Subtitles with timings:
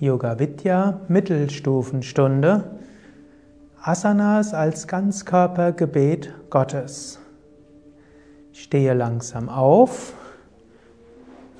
[0.00, 2.64] Yoga Vidya Mittelstufenstunde
[3.80, 7.20] Asanas als Ganzkörpergebet Gottes.
[8.52, 10.14] Stehe langsam auf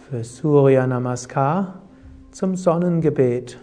[0.08, 1.82] für Surya Namaskar
[2.32, 3.56] zum Sonnengebet.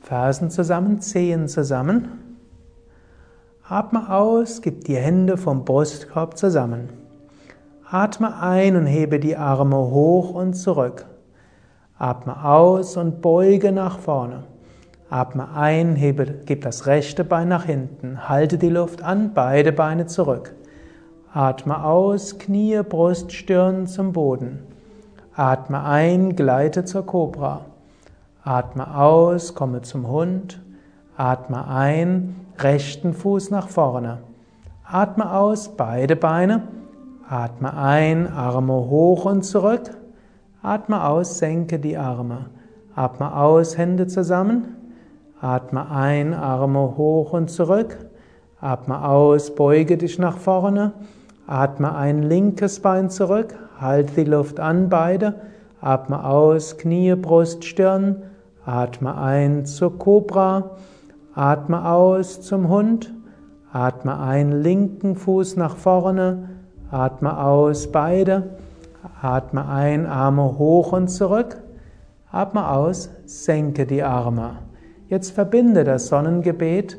[0.00, 2.36] Fersen zusammen, Zehen zusammen.
[3.66, 6.90] Atme aus, gib die Hände vom Brustkorb zusammen.
[7.88, 11.06] Atme ein und hebe die Arme hoch und zurück.
[11.98, 14.42] Atme aus und beuge nach vorne.
[15.10, 18.28] Atme ein, hebe, gib das rechte Bein nach hinten.
[18.28, 20.54] Halte die Luft an, beide Beine zurück.
[21.32, 24.58] Atme aus, Knie, Brust, Stirn zum Boden.
[25.36, 27.60] Atme ein, gleite zur Kobra.
[28.42, 30.60] Atme aus, komme zum Hund.
[31.16, 34.18] Atme ein, rechten Fuß nach vorne.
[34.84, 36.66] Atme aus, beide Beine.
[37.28, 39.90] Atme ein, Arme hoch und zurück.
[40.64, 42.46] Atme aus, senke die Arme.
[42.94, 44.94] Atme aus, Hände zusammen.
[45.38, 47.98] Atme ein, Arme hoch und zurück.
[48.62, 50.94] Atme aus, beuge dich nach vorne.
[51.46, 53.54] Atme ein, linkes Bein zurück.
[53.78, 55.34] Halte die Luft an, beide.
[55.82, 58.22] Atme aus, Knie, Brust, Stirn.
[58.64, 60.70] Atme ein zur Kobra.
[61.34, 63.12] Atme aus zum Hund.
[63.70, 66.48] Atme ein, linken Fuß nach vorne.
[66.90, 68.56] Atme aus, beide.
[69.20, 71.62] Atme ein, Arme hoch und zurück.
[72.30, 74.58] Atme aus, senke die Arme.
[75.08, 76.96] Jetzt verbinde das Sonnengebet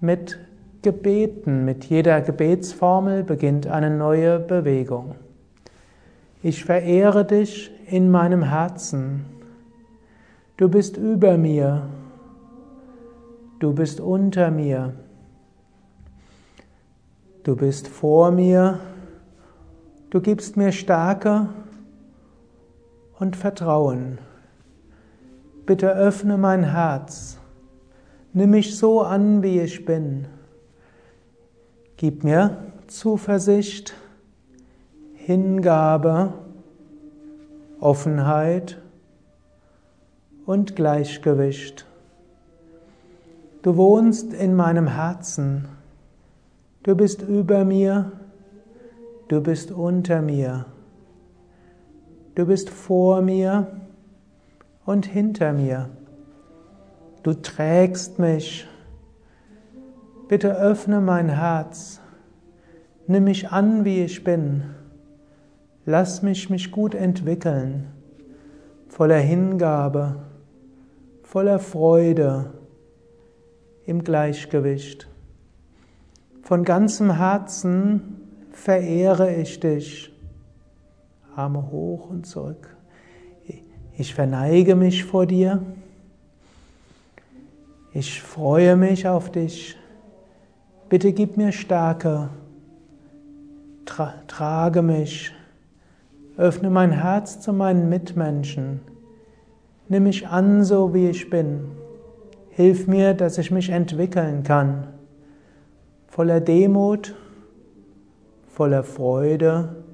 [0.00, 0.38] mit
[0.82, 1.64] Gebeten.
[1.64, 5.16] Mit jeder Gebetsformel beginnt eine neue Bewegung.
[6.42, 9.24] Ich verehre dich in meinem Herzen.
[10.56, 11.88] Du bist über mir.
[13.58, 14.94] Du bist unter mir.
[17.42, 18.78] Du bist vor mir.
[20.10, 21.48] Du gibst mir Stärke
[23.18, 24.18] und Vertrauen.
[25.66, 27.38] Bitte öffne mein Herz.
[28.32, 30.28] Nimm mich so an, wie ich bin.
[31.96, 33.94] Gib mir Zuversicht,
[35.14, 36.34] Hingabe,
[37.80, 38.80] Offenheit
[40.44, 41.84] und Gleichgewicht.
[43.62, 45.66] Du wohnst in meinem Herzen.
[46.84, 48.12] Du bist über mir
[49.28, 50.66] Du bist unter mir.
[52.36, 53.66] Du bist vor mir
[54.84, 55.90] und hinter mir.
[57.24, 58.68] Du trägst mich.
[60.28, 62.00] Bitte öffne mein Herz.
[63.08, 64.62] Nimm mich an, wie ich bin.
[65.84, 67.92] Lass mich mich gut entwickeln,
[68.88, 70.16] voller Hingabe,
[71.22, 72.52] voller Freude,
[73.84, 75.08] im Gleichgewicht.
[76.42, 78.15] Von ganzem Herzen
[78.56, 80.12] verehre ich dich.
[81.34, 82.76] Arme hoch und zurück.
[83.96, 85.62] Ich verneige mich vor dir.
[87.92, 89.76] Ich freue mich auf dich.
[90.88, 92.30] Bitte gib mir Stärke.
[93.84, 95.32] Tra trage mich.
[96.36, 98.80] Öffne mein Herz zu meinen Mitmenschen.
[99.88, 101.70] Nimm mich an, so wie ich bin.
[102.50, 104.88] Hilf mir, dass ich mich entwickeln kann.
[106.08, 107.14] Voller Demut
[108.56, 109.84] voller Freude,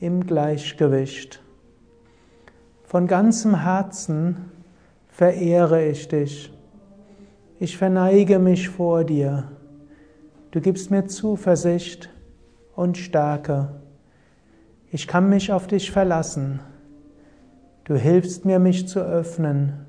[0.00, 1.42] im Gleichgewicht.
[2.84, 4.50] Von ganzem Herzen
[5.08, 6.52] verehre ich dich.
[7.58, 9.50] Ich verneige mich vor dir.
[10.50, 12.10] Du gibst mir Zuversicht
[12.76, 13.80] und Stärke.
[14.92, 16.60] Ich kann mich auf dich verlassen.
[17.84, 19.86] Du hilfst mir, mich zu öffnen,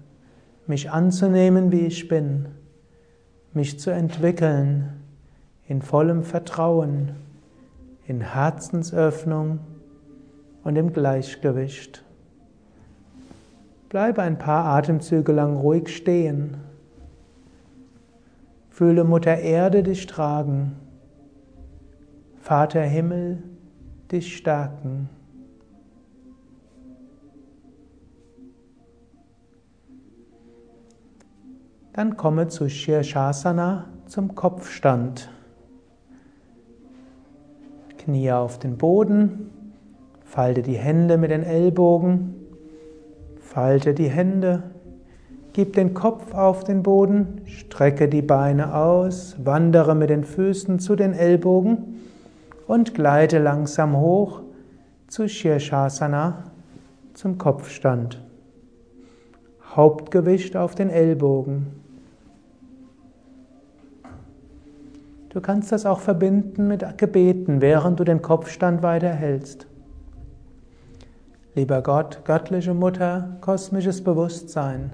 [0.66, 2.48] mich anzunehmen, wie ich bin,
[3.52, 4.94] mich zu entwickeln
[5.68, 7.18] in vollem Vertrauen
[8.10, 9.60] in Herzensöffnung
[10.64, 12.04] und im Gleichgewicht.
[13.88, 16.58] Bleibe ein paar Atemzüge lang ruhig stehen.
[18.72, 20.76] Fühle Mutter Erde dich tragen,
[22.42, 23.44] Vater Himmel
[24.12, 25.10] dich stärken.
[31.94, 35.30] Dann komme zu Shirshasana zum Kopfstand.
[38.10, 39.52] Knie auf den Boden,
[40.24, 42.34] falte die Hände mit den Ellbogen,
[43.40, 44.64] falte die Hände,
[45.54, 50.96] gib den Kopf auf den Boden, strecke die Beine aus, wandere mit den Füßen zu
[50.96, 52.00] den Ellbogen
[52.66, 54.42] und gleite langsam hoch
[55.08, 56.46] zu Shirshasana,
[57.14, 58.26] zum Kopfstand.
[59.76, 61.79] Hauptgewicht auf den Ellbogen.
[65.30, 69.68] Du kannst das auch verbinden mit Gebeten, während du den Kopfstand weiterhältst.
[71.54, 74.92] Lieber Gott, göttliche Mutter, kosmisches Bewusstsein,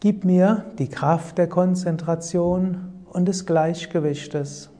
[0.00, 4.70] gib mir die Kraft der Konzentration und des Gleichgewichtes.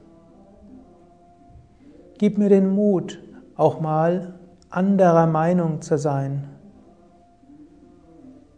[2.19, 3.23] Gib mir den Mut,
[3.57, 4.35] auch mal
[4.71, 6.54] anderer Meinung zu sein.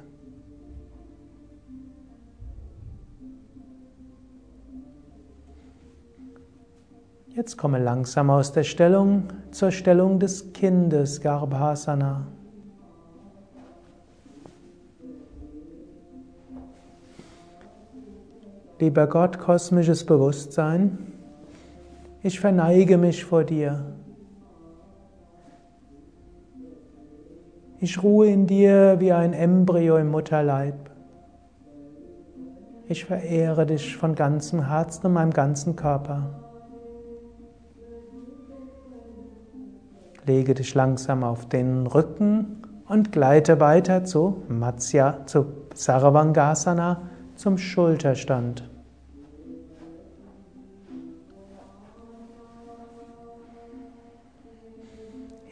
[7.40, 12.26] Jetzt komme langsam aus der Stellung zur Stellung des Kindes, Garbhasana.
[18.78, 20.98] Lieber Gott, kosmisches Bewusstsein,
[22.22, 23.86] ich verneige mich vor dir.
[27.78, 30.90] Ich ruhe in dir wie ein Embryo im Mutterleib.
[32.86, 36.49] Ich verehre dich von ganzem Herzen und meinem ganzen Körper.
[40.26, 47.02] Lege dich langsam auf den Rücken und gleite weiter zu Matsya, zu Sarvangasana,
[47.36, 48.68] zum Schulterstand.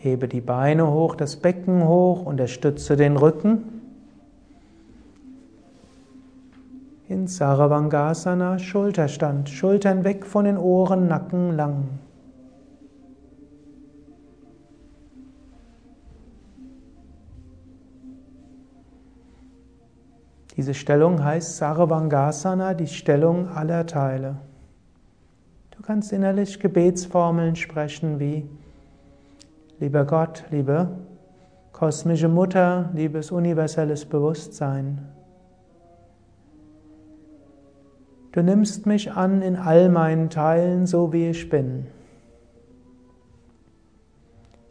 [0.01, 3.79] Hebe die Beine hoch, das Becken hoch, unterstütze den Rücken.
[7.09, 11.89] In Saravangasana Schulterstand, Schultern weg von den Ohren, Nacken lang.
[20.59, 24.39] Diese Stellung heißt Sarvangasana, die Stellung aller Teile.
[25.71, 28.45] Du kannst innerlich Gebetsformeln sprechen wie
[29.79, 30.89] Lieber Gott, liebe
[31.71, 34.99] kosmische Mutter, liebes universelles Bewusstsein,
[38.33, 41.87] du nimmst mich an in all meinen Teilen, so wie ich bin.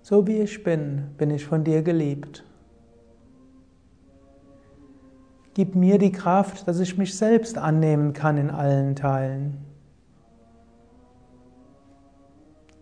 [0.02, 2.44] So wie ich bin, bin ich von dir geliebt.
[5.58, 9.58] Gib mir die Kraft, dass ich mich selbst annehmen kann in allen Teilen.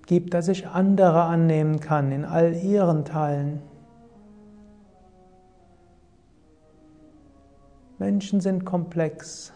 [0.08, 3.62] Gib, dass ich andere annehmen kann in all ihren Teilen.
[7.98, 9.54] Menschen sind komplex.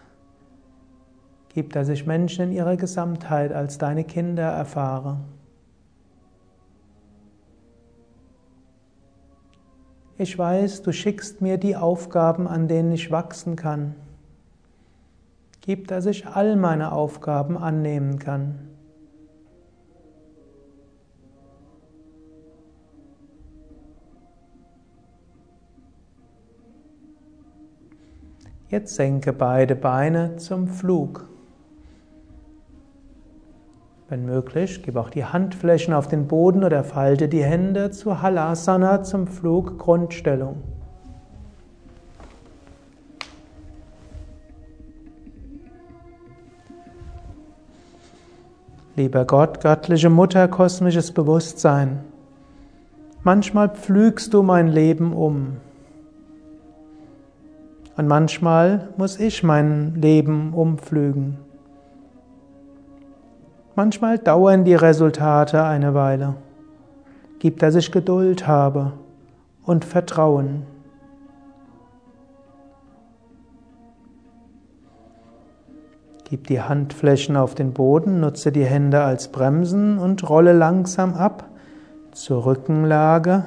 [1.49, 5.17] Gib, dass ich Menschen in ihrer Gesamtheit als deine Kinder erfahre.
[10.21, 13.95] Ich weiß, du schickst mir die Aufgaben, an denen ich wachsen kann.
[15.61, 18.67] Gib, dass ich all meine Aufgaben annehmen kann.
[28.67, 31.29] Jetzt senke beide Beine zum Flug.
[34.09, 39.03] Wenn möglich, gib auch die Handflächen auf den Boden oder falte die Hände zu Halasana
[39.03, 40.63] zum Flug Grundstellung.
[48.95, 51.99] Lieber Gott, göttliche Mutter, kosmisches Bewusstsein,
[53.23, 55.57] manchmal pflügst du mein Leben um.
[57.95, 61.48] Und manchmal muss ich mein Leben umpflügen.
[63.79, 66.35] Manchmal dauern die Resultate eine Weile.
[67.39, 68.91] Gib, dass ich Geduld habe
[69.63, 70.63] und Vertrauen.
[76.25, 81.45] Gib die Handflächen auf den Boden, nutze die Hände als Bremsen und rolle langsam ab
[82.11, 83.45] zur Rückenlage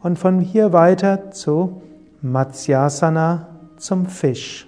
[0.00, 1.82] und von hier weiter zu
[2.22, 3.48] Matsyasana
[3.78, 4.67] zum Fisch.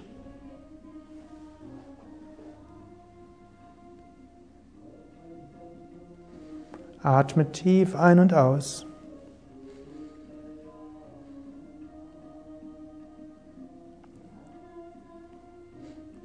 [7.03, 8.85] Atme tief ein und aus.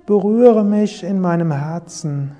[0.04, 2.33] Berühre mich in meinem Herzen.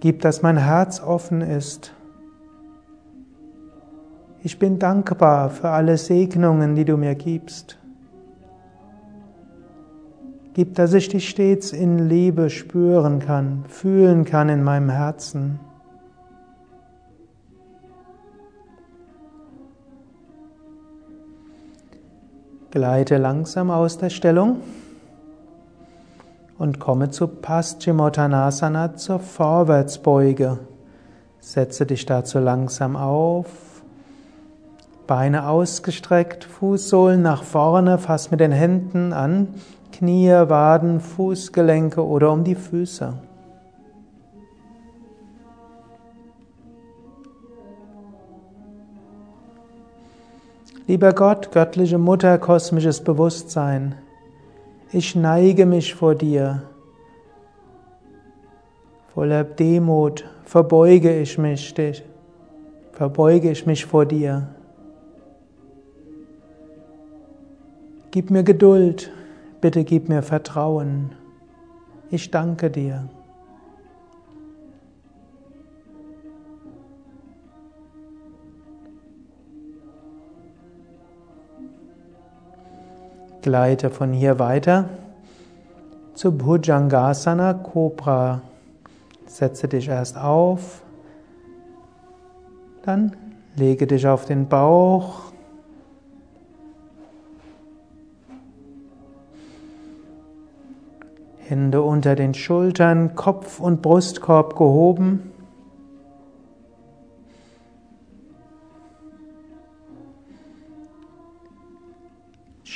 [0.00, 1.92] Gib, dass mein Herz offen ist.
[4.42, 7.78] Ich bin dankbar für alle Segnungen, die du mir gibst.
[10.54, 15.60] Gib, dass ich dich stets in Liebe spüren kann, fühlen kann in meinem Herzen.
[22.70, 24.58] Gleite langsam aus der Stellung
[26.56, 30.58] und komme zu Paschimottanasana zur Vorwärtsbeuge.
[31.40, 33.82] Setze dich dazu langsam auf.
[35.08, 39.48] Beine ausgestreckt, Fußsohlen nach vorne, fass mit den Händen an
[39.90, 43.14] Knie, Waden, Fußgelenke oder um die Füße.
[50.90, 53.94] Lieber Gott, göttliche Mutter, kosmisches Bewusstsein,
[54.90, 56.64] ich neige mich vor dir.
[59.14, 61.72] Voller Demut verbeuge ich mich,
[62.90, 64.48] verbeuge ich mich vor dir.
[68.10, 69.12] Gib mir Geduld,
[69.60, 71.12] bitte gib mir Vertrauen.
[72.10, 73.08] Ich danke dir.
[83.42, 84.88] Gleite von hier weiter
[86.14, 88.42] zu Bhujangasana Cobra.
[89.26, 90.82] Setze dich erst auf,
[92.82, 93.16] dann
[93.56, 95.32] lege dich auf den Bauch.
[101.38, 105.32] Hände unter den Schultern, Kopf und Brustkorb gehoben.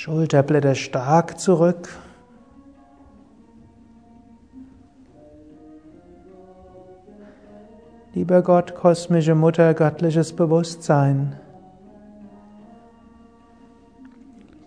[0.05, 1.89] Schulterblätter stark zurück.
[8.13, 11.37] Lieber Gott, kosmische Mutter, göttliches Bewusstsein,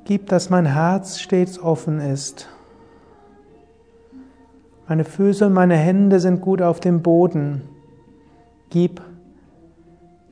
[0.06, 2.50] gib, dass mein Herz stets offen ist.
[4.88, 7.62] Meine Füße und meine Hände sind gut auf dem Boden.
[8.72, 9.04] Gib,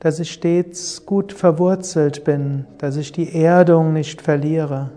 [0.06, 4.92] dass ich stets gut verwurzelt bin, dass ich die Erdung nicht verliere.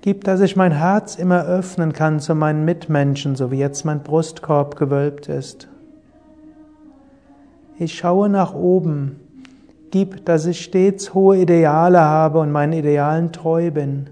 [0.00, 4.02] Gib, dass ich mein Herz immer öffnen kann zu meinen Mitmenschen, so wie jetzt mein
[4.02, 5.68] Brustkorb gewölbt ist.
[7.78, 9.20] Ich schaue nach oben.
[9.90, 14.08] Gib, dass ich stets hohe Ideale habe und meinen Idealen treu bin.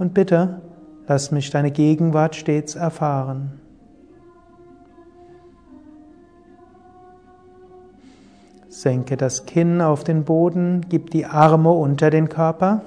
[0.00, 0.62] Und bitte,
[1.06, 3.60] lass mich deine Gegenwart stets erfahren.
[8.78, 12.82] Senke das Kinn auf den Boden, gib die Arme unter den Körper.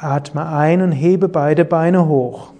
[0.00, 2.54] Atme ein und hebe beide Beine hoch.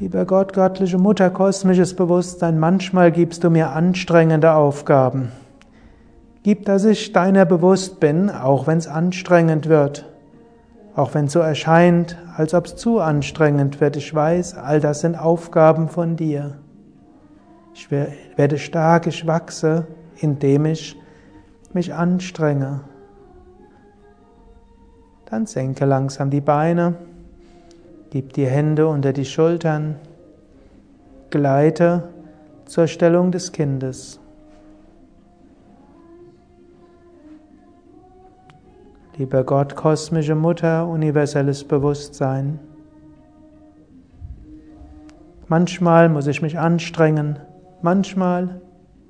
[0.00, 5.30] Lieber Gott, göttliche Mutter, kosmisches Bewusstsein, manchmal gibst du mir anstrengende Aufgaben.
[6.42, 10.09] Gib, dass ich deiner bewusst bin, auch wenn es anstrengend wird.
[11.00, 15.00] Auch wenn es so erscheint, als ob es zu anstrengend wird, ich weiß, all das
[15.00, 16.58] sind Aufgaben von dir.
[17.72, 19.86] Ich werde stark, ich wachse,
[20.18, 21.00] indem ich
[21.72, 22.80] mich anstrenge.
[25.24, 26.96] Dann senke langsam die Beine,
[28.10, 29.96] gib die Hände unter die Schultern,
[31.30, 32.10] gleite
[32.66, 34.19] zur Stellung des Kindes.
[39.20, 42.58] Lieber Gott, kosmische Mutter, universelles Bewusstsein.
[45.46, 47.38] Manchmal muss ich mich anstrengen,
[47.82, 48.62] manchmal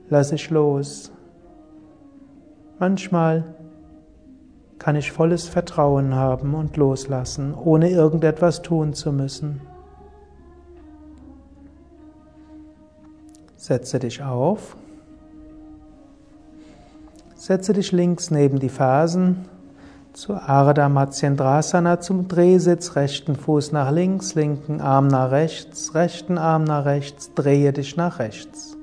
[0.09, 1.13] lasse ich los.
[2.81, 3.55] Manchmal
[4.81, 9.61] kann ich volles Vertrauen haben und loslassen, ohne irgendetwas tun zu müssen.
[13.55, 14.77] Setze dich auf.
[17.37, 19.47] Setze dich links neben die Fersen
[20.13, 26.65] zu Ardha Matsyendrasana zum Drehsitz, rechten Fuß nach links, linken Arm nach rechts, rechten Arm
[26.65, 28.77] nach rechts, drehe dich nach rechts.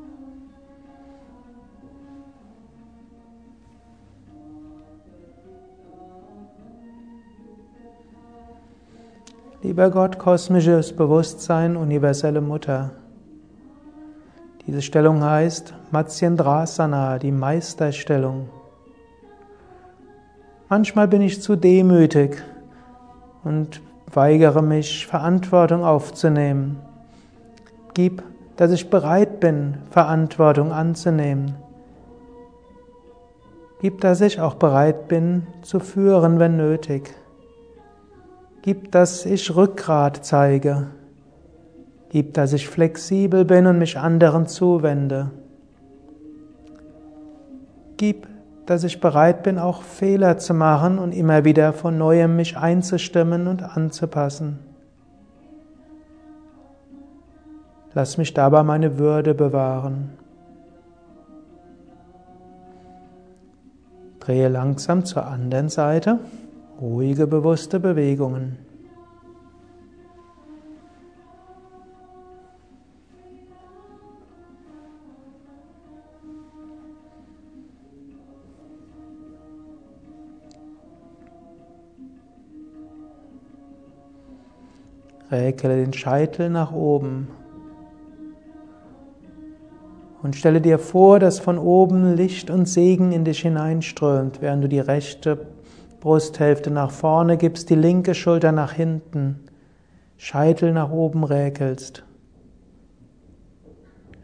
[9.63, 12.91] Lieber Gott, kosmisches Bewusstsein, universelle Mutter.
[14.65, 18.49] Diese Stellung heißt Matsyendrasana, die Meisterstellung.
[20.69, 22.43] Manchmal bin ich zu demütig
[23.45, 23.81] und
[24.11, 26.79] weigere mich, Verantwortung aufzunehmen.
[27.93, 28.21] Gib,
[28.57, 31.55] dass ich bereit bin, Verantwortung anzunehmen.
[33.79, 37.13] Gib, dass ich auch bereit bin, zu führen, wenn nötig.
[38.61, 40.87] Gib, dass ich Rückgrat zeige.
[42.09, 45.31] Gib, dass ich flexibel bin und mich anderen zuwende.
[47.95, 48.27] Gib,
[48.67, 53.47] dass ich bereit bin, auch Fehler zu machen und immer wieder von neuem mich einzustimmen
[53.47, 54.59] und anzupassen.
[57.93, 60.11] Lass mich dabei meine Würde bewahren.
[64.19, 66.19] Drehe langsam zur anderen Seite.
[66.81, 68.66] Ruhige, bewusste Bewegungen.
[85.31, 87.27] Räkele den Scheitel nach oben.
[90.23, 94.69] Und stelle dir vor, dass von oben Licht und Segen in dich hineinströmt, während du
[94.69, 95.47] die rechte
[95.99, 99.39] Brusthälfte nach vorne gibst, die linke Schulter nach hinten,
[100.17, 102.03] Scheitel nach oben räkelst.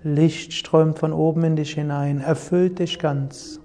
[0.03, 3.59] Licht strömt von oben in dich hinein, erfüllt dich ganz.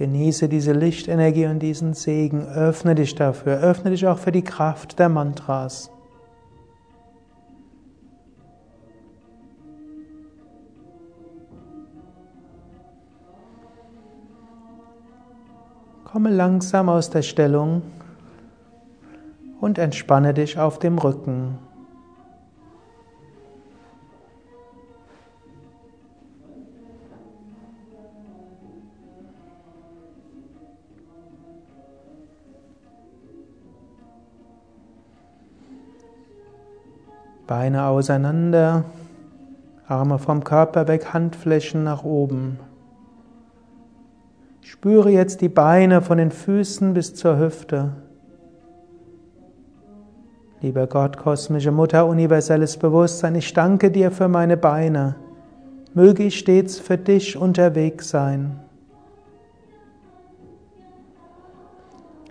[0.00, 2.46] Genieße diese Lichtenergie und diesen Segen.
[2.46, 3.58] Öffne dich dafür.
[3.58, 5.90] Öffne dich auch für die Kraft der Mantras.
[16.04, 17.82] Komme langsam aus der Stellung
[19.60, 21.58] und entspanne dich auf dem Rücken.
[37.50, 38.84] Beine auseinander,
[39.88, 42.60] Arme vom Körper weg, Handflächen nach oben.
[44.60, 47.90] Spüre jetzt die Beine von den Füßen bis zur Hüfte.
[50.60, 55.16] Lieber Gott, kosmische Mutter, universelles Bewusstsein, ich danke dir für meine Beine.
[55.92, 58.60] Möge ich stets für dich unterwegs sein.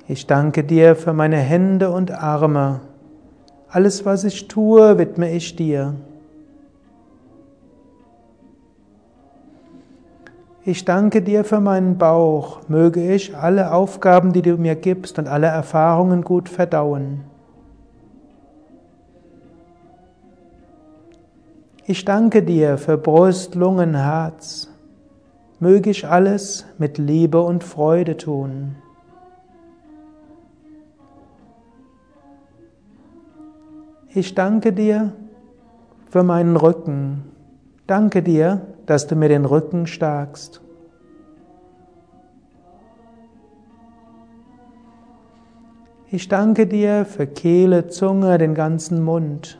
[0.08, 2.80] Ich danke dir für meine Hände und Arme.
[3.72, 5.94] Alles, was ich tue, widme ich dir.
[10.66, 12.62] Ich danke dir für meinen Bauch.
[12.68, 17.22] Möge ich alle Aufgaben, die du mir gibst und alle Erfahrungen gut verdauen.
[21.86, 24.68] Ich danke dir für Brust, Lungen, Herz.
[25.60, 28.76] Möge ich alles mit Liebe und Freude tun.
[34.12, 35.14] Ich danke dir
[36.10, 37.26] für meinen Rücken.
[37.86, 40.62] Danke dir, dass du mir den Rücken stärkst.
[46.10, 49.60] Ich danke dir für Kehle, Zunge, den ganzen Mund.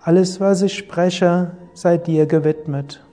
[0.00, 3.04] Alles, was ich spreche, sei dir gewidmet.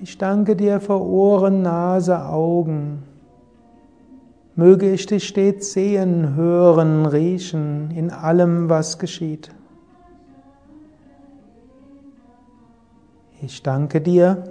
[0.00, 3.09] Ich danke dir für Ohren, Nase, Augen.
[4.60, 9.50] Möge ich dich stets sehen, hören, riechen in allem, was geschieht.
[13.40, 14.44] Ich danke dir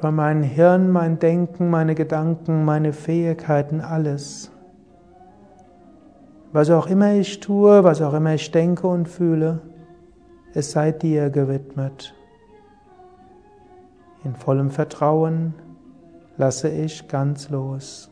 [0.00, 4.50] für mein Hirn, mein Denken, meine Gedanken, meine Fähigkeiten, alles.
[6.54, 9.60] Was auch immer ich tue, was auch immer ich denke und fühle,
[10.54, 12.14] es sei dir gewidmet.
[14.24, 15.52] In vollem Vertrauen
[16.36, 18.10] lasse ich ganz los.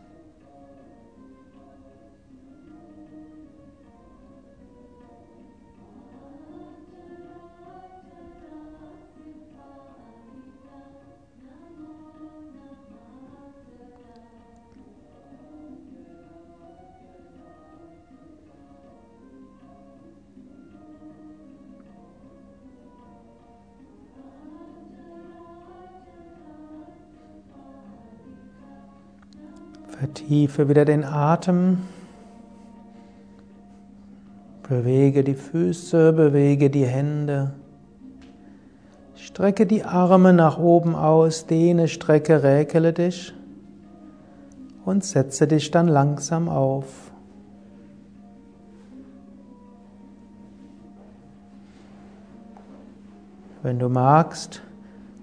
[30.05, 31.79] Vertiefe wieder den Atem.
[34.69, 37.55] Bewege die Füße, bewege die Hände.
[39.14, 43.33] Strecke die Arme nach oben aus, dehne, strecke, räkele dich
[44.85, 47.11] und setze dich dann langsam auf.
[53.62, 54.61] Wenn du magst,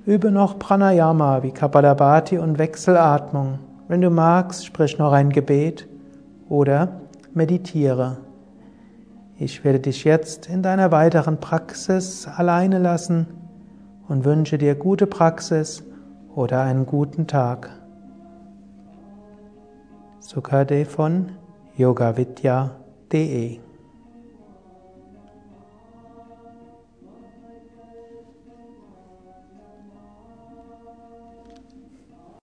[0.08, 3.60] übe noch Pranayama wie Kapalabhati und Wechselatmung.
[3.92, 5.86] Wenn du magst, sprich noch ein Gebet
[6.48, 7.02] oder
[7.34, 8.20] meditiere.
[9.38, 13.28] Ich werde dich jetzt in deiner weiteren Praxis alleine lassen
[14.08, 15.84] und wünsche dir gute Praxis
[16.34, 17.70] oder einen guten Tag.
[20.22, 21.34] Sukade von
[21.76, 23.60] yogavidya.de